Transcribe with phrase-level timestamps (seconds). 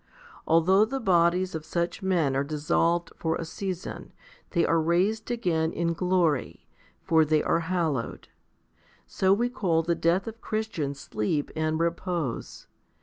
[0.47, 4.13] Although the bodies of such men are dissolved for a season,
[4.49, 6.65] they are raised again in glory,
[7.03, 8.27] for they are hallowed.
[9.05, 12.65] So we call the death of Christians sleep and repose.